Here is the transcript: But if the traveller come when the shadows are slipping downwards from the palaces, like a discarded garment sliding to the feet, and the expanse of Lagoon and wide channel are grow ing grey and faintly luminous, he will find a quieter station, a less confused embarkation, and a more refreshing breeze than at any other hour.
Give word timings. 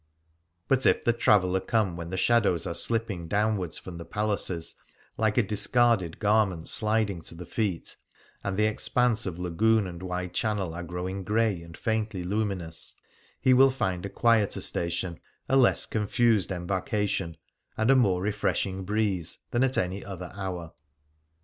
But 0.67 0.87
if 0.87 1.03
the 1.03 1.13
traveller 1.13 1.59
come 1.59 1.95
when 1.95 2.09
the 2.09 2.17
shadows 2.17 2.65
are 2.65 2.73
slipping 2.73 3.27
downwards 3.27 3.77
from 3.77 3.99
the 3.99 4.03
palaces, 4.03 4.73
like 5.15 5.37
a 5.37 5.43
discarded 5.43 6.17
garment 6.17 6.67
sliding 6.69 7.21
to 7.21 7.35
the 7.35 7.45
feet, 7.45 7.97
and 8.43 8.57
the 8.57 8.65
expanse 8.65 9.27
of 9.27 9.37
Lagoon 9.37 9.85
and 9.85 10.01
wide 10.01 10.33
channel 10.33 10.73
are 10.73 10.81
grow 10.81 11.07
ing 11.07 11.23
grey 11.23 11.61
and 11.61 11.77
faintly 11.77 12.23
luminous, 12.23 12.95
he 13.39 13.53
will 13.53 13.69
find 13.69 14.03
a 14.03 14.09
quieter 14.09 14.61
station, 14.61 15.19
a 15.47 15.55
less 15.55 15.85
confused 15.85 16.51
embarkation, 16.51 17.37
and 17.77 17.91
a 17.91 17.95
more 17.95 18.23
refreshing 18.23 18.83
breeze 18.83 19.37
than 19.51 19.63
at 19.63 19.77
any 19.77 20.03
other 20.03 20.31
hour. 20.33 20.73